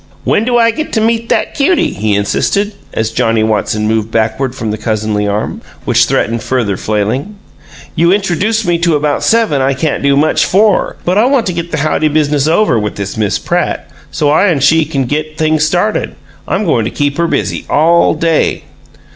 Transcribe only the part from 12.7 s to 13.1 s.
with